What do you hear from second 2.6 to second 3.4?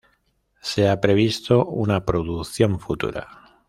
futura.